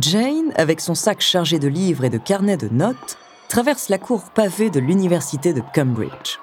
[0.00, 3.16] Jane, avec son sac chargé de livres et de carnets de notes,
[3.48, 6.38] traverse la cour pavée de l'université de Cambridge.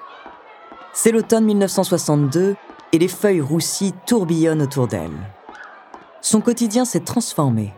[0.94, 2.56] C'est l'automne 1962
[2.92, 5.10] et les feuilles roussies tourbillonnent autour d'elle.
[6.22, 7.74] Son quotidien s'est transformé.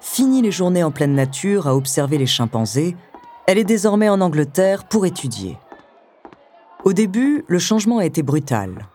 [0.00, 2.96] Fini les journées en pleine nature à observer les chimpanzés,
[3.48, 5.58] elle est désormais en Angleterre pour étudier.
[6.84, 8.86] Au début, le changement a été brutal.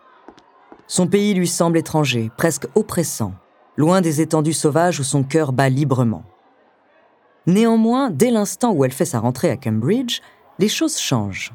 [0.87, 3.33] Son pays lui semble étranger, presque oppressant
[3.77, 6.23] loin des étendues sauvages où son cœur bat librement.
[7.45, 10.19] Néanmoins, dès l'instant où elle fait sa rentrée à Cambridge,
[10.59, 11.53] les choses changent.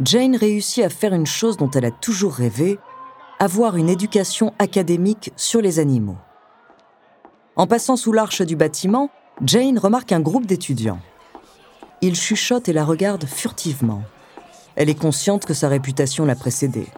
[0.00, 2.78] Jane réussit à faire une chose dont elle a toujours rêvé,
[3.38, 6.18] avoir une éducation académique sur les animaux.
[7.56, 9.10] En passant sous l'arche du bâtiment,
[9.44, 11.00] Jane remarque un groupe d'étudiants.
[12.00, 14.02] Ils chuchotent et la regardent furtivement.
[14.76, 16.88] Elle est consciente que sa réputation l'a précédée.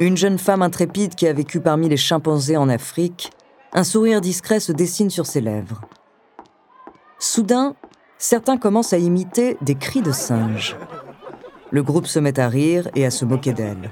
[0.00, 3.32] Une jeune femme intrépide qui a vécu parmi les chimpanzés en Afrique,
[3.72, 5.80] un sourire discret se dessine sur ses lèvres.
[7.18, 7.74] Soudain,
[8.16, 10.76] certains commencent à imiter des cris de singes.
[11.72, 13.90] Le groupe se met à rire et à se moquer d'elle.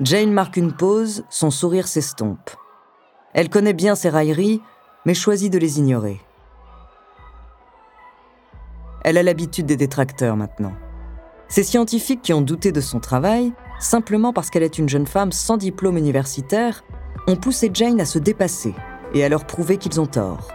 [0.00, 2.50] Jane marque une pause, son sourire s'estompe.
[3.32, 4.60] Elle connaît bien ces railleries,
[5.06, 6.20] mais choisit de les ignorer.
[9.04, 10.74] Elle a l'habitude des détracteurs maintenant.
[11.48, 13.52] Ces scientifiques qui ont douté de son travail
[13.82, 16.84] simplement parce qu'elle est une jeune femme sans diplôme universitaire,
[17.26, 18.74] ont poussé Jane à se dépasser
[19.14, 20.48] et à leur prouver qu'ils ont tort.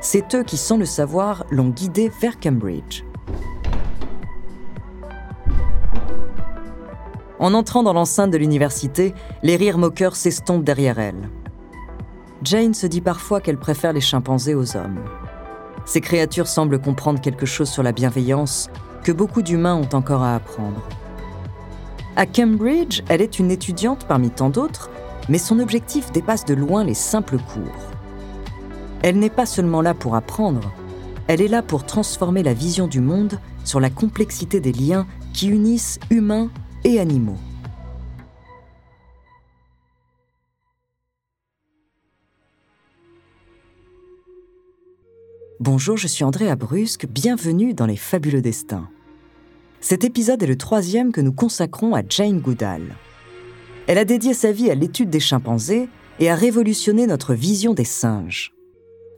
[0.00, 3.04] C'est eux qui, sans le savoir, l'ont guidée vers Cambridge.
[7.38, 11.30] En entrant dans l'enceinte de l'université, les rires moqueurs s'estompent derrière elle.
[12.42, 15.00] Jane se dit parfois qu'elle préfère les chimpanzés aux hommes.
[15.84, 18.68] Ces créatures semblent comprendre quelque chose sur la bienveillance
[19.02, 20.86] que beaucoup d'humains ont encore à apprendre.
[22.16, 24.90] À Cambridge, elle est une étudiante parmi tant d'autres,
[25.28, 27.90] mais son objectif dépasse de loin les simples cours.
[29.02, 30.72] Elle n'est pas seulement là pour apprendre,
[31.28, 35.48] elle est là pour transformer la vision du monde sur la complexité des liens qui
[35.48, 36.50] unissent humains
[36.82, 37.38] et animaux.
[45.60, 48.88] Bonjour, je suis André Abrusque, bienvenue dans Les Fabuleux Destins.
[49.80, 52.96] Cet épisode est le troisième que nous consacrons à Jane Goodall.
[53.86, 57.84] Elle a dédié sa vie à l'étude des chimpanzés et a révolutionné notre vision des
[57.84, 58.52] singes.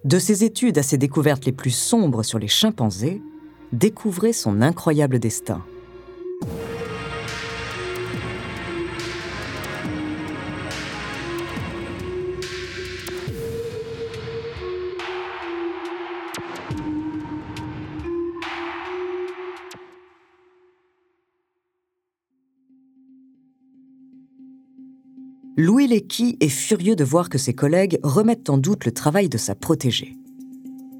[0.04, 3.20] De ses études à ses découvertes les plus sombres sur les chimpanzés,
[3.72, 5.64] découvrez son incroyable destin.
[25.58, 29.36] Louis Lecky est furieux de voir que ses collègues remettent en doute le travail de
[29.36, 30.16] sa protégée.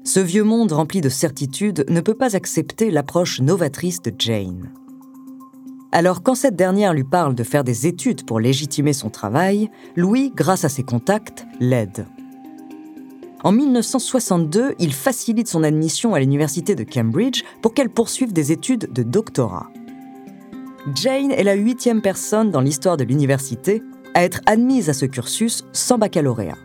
[0.03, 4.69] Ce vieux monde rempli de certitudes ne peut pas accepter l'approche novatrice de Jane.
[5.91, 10.31] Alors quand cette dernière lui parle de faire des études pour légitimer son travail, Louis,
[10.35, 12.05] grâce à ses contacts, l'aide.
[13.43, 18.93] En 1962, il facilite son admission à l'université de Cambridge pour qu'elle poursuive des études
[18.93, 19.71] de doctorat.
[20.93, 23.81] Jane est la huitième personne dans l'histoire de l'université
[24.13, 26.57] à être admise à ce cursus sans baccalauréat.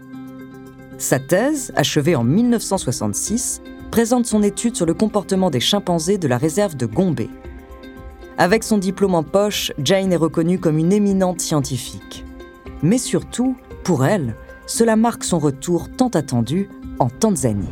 [0.99, 6.39] Sa thèse, achevée en 1966, présente son étude sur le comportement des chimpanzés de la
[6.39, 7.29] réserve de Gombe.
[8.37, 12.25] Avec son diplôme en poche, Jane est reconnue comme une éminente scientifique.
[12.83, 14.35] Mais surtout, pour elle,
[14.67, 16.69] cela marque son retour tant attendu
[16.99, 17.69] en Tanzanie.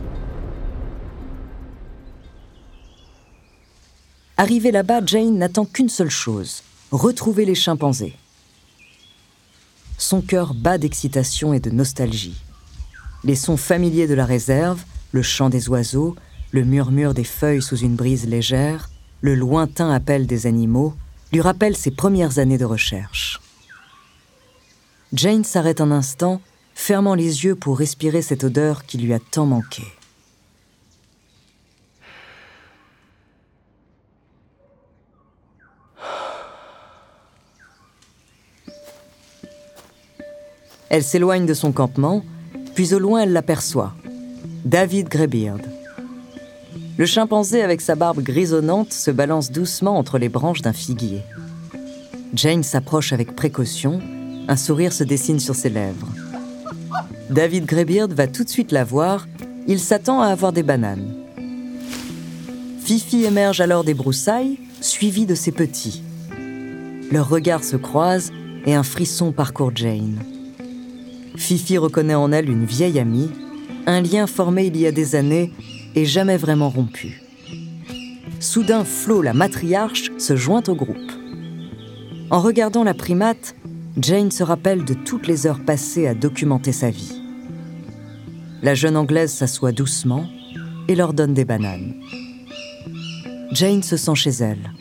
[4.36, 8.14] Arrivée là-bas, Jane n'attend qu'une seule chose, retrouver les chimpanzés
[10.06, 12.40] son cœur bat d'excitation et de nostalgie.
[13.24, 16.14] Les sons familiers de la réserve, le chant des oiseaux,
[16.52, 18.88] le murmure des feuilles sous une brise légère,
[19.20, 20.94] le lointain appel des animaux,
[21.32, 23.40] lui rappellent ses premières années de recherche.
[25.12, 26.40] Jane s'arrête un instant,
[26.76, 29.82] fermant les yeux pour respirer cette odeur qui lui a tant manqué.
[40.88, 42.22] Elle s'éloigne de son campement,
[42.74, 43.94] puis au loin elle l'aperçoit.
[44.64, 45.60] David Greybeard.
[46.98, 51.22] Le chimpanzé avec sa barbe grisonnante se balance doucement entre les branches d'un figuier.
[52.34, 54.00] Jane s'approche avec précaution,
[54.48, 56.08] un sourire se dessine sur ses lèvres.
[57.30, 59.26] David Greybeard va tout de suite la voir,
[59.66, 61.14] il s'attend à avoir des bananes.
[62.80, 66.02] Fifi émerge alors des broussailles, suivi de ses petits.
[67.10, 68.32] Leurs regards se croisent
[68.64, 70.18] et un frisson parcourt Jane.
[71.36, 73.30] Fifi reconnaît en elle une vieille amie,
[73.86, 75.52] un lien formé il y a des années
[75.94, 77.22] et jamais vraiment rompu.
[78.40, 81.12] Soudain, Flo, la matriarche, se joint au groupe.
[82.30, 83.54] En regardant la primate,
[83.98, 87.22] Jane se rappelle de toutes les heures passées à documenter sa vie.
[88.62, 90.26] La jeune Anglaise s'assoit doucement
[90.88, 91.94] et leur donne des bananes.
[93.52, 94.72] Jane se sent chez elle.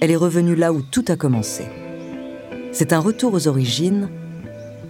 [0.00, 1.64] Elle est revenue là où tout a commencé.
[2.70, 4.08] C'est un retour aux origines,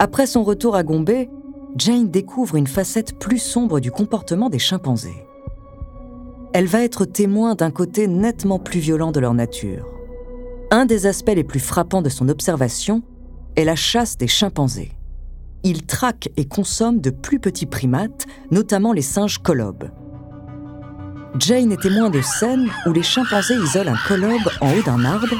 [0.00, 1.26] Après son retour à Gombe,
[1.76, 5.26] Jane découvre une facette plus sombre du comportement des chimpanzés.
[6.52, 9.86] Elle va être témoin d'un côté nettement plus violent de leur nature.
[10.70, 13.02] Un des aspects les plus frappants de son observation
[13.56, 14.92] est la chasse des chimpanzés.
[15.64, 19.90] Ils traquent et consomment de plus petits primates, notamment les singes colobes.
[21.40, 25.34] Jane est témoin de scènes où les chimpanzés isolent un colobe en haut d'un arbre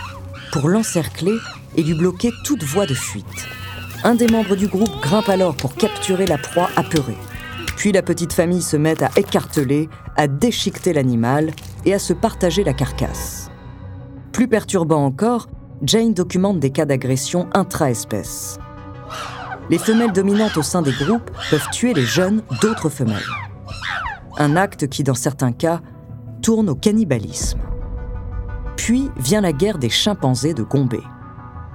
[0.52, 1.37] pour l'encercler
[1.76, 3.25] et lui bloquer toute voie de fuite.
[4.05, 7.19] Un des membres du groupe grimpe alors pour capturer la proie apeurée.
[7.77, 11.50] Puis la petite famille se met à écarteler, à déchiqueter l'animal
[11.85, 13.50] et à se partager la carcasse.
[14.33, 15.49] Plus perturbant encore,
[15.83, 18.59] Jane documente des cas d'agression intra-espèces
[19.71, 23.23] les femelles dominantes au sein des groupes peuvent tuer les jeunes d'autres femelles.
[24.39, 25.81] Un acte qui, dans certains cas,
[26.43, 27.59] tourne au cannibalisme.
[28.77, 31.00] Puis vient la guerre des chimpanzés de Gombe.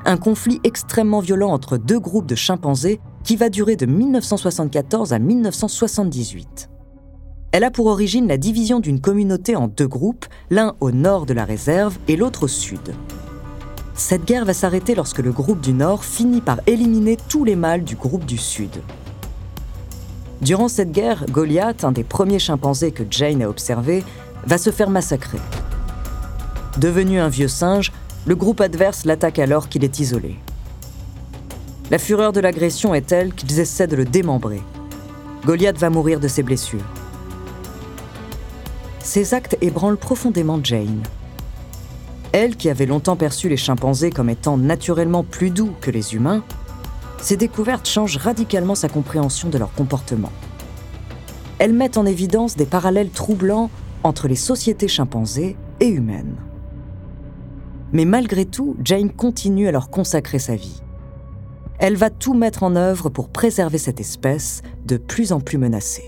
[0.05, 5.19] Un conflit extrêmement violent entre deux groupes de chimpanzés qui va durer de 1974 à
[5.19, 6.69] 1978.
[7.53, 11.33] Elle a pour origine la division d'une communauté en deux groupes, l'un au nord de
[11.33, 12.93] la réserve et l'autre au sud.
[13.95, 17.83] Cette guerre va s'arrêter lorsque le groupe du Nord finit par éliminer tous les mâles
[17.83, 18.81] du groupe du Sud.
[20.41, 24.03] Durant cette guerre, Goliath, un des premiers chimpanzés que Jane a observé,
[24.45, 25.37] va se faire massacrer.
[26.79, 27.91] Devenu un vieux singe,
[28.25, 30.37] le groupe adverse l'attaque alors qu'il est isolé.
[31.91, 34.61] La fureur de l'agression est telle qu'ils essaient de le démembrer.
[35.45, 36.85] Goliath va mourir de ses blessures.
[38.99, 41.03] Ces actes ébranlent profondément Jane.
[42.31, 46.43] Elle, qui avait longtemps perçu les chimpanzés comme étant naturellement plus doux que les humains,
[47.21, 50.31] ces découvertes changent radicalement sa compréhension de leur comportement.
[51.59, 53.69] Elles mettent en évidence des parallèles troublants
[54.03, 56.35] entre les sociétés chimpanzés et humaines.
[57.93, 60.81] Mais malgré tout, Jane continue à leur consacrer sa vie.
[61.77, 66.05] Elle va tout mettre en œuvre pour préserver cette espèce de plus en plus menacée.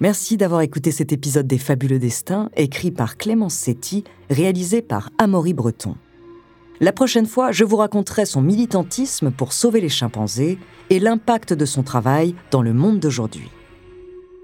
[0.00, 5.52] Merci d'avoir écouté cet épisode des Fabuleux Destins, écrit par Clémence Setti, réalisé par Amaury
[5.52, 5.94] Breton.
[6.80, 10.58] La prochaine fois, je vous raconterai son militantisme pour sauver les chimpanzés
[10.90, 13.48] et l'impact de son travail dans le monde d'aujourd'hui.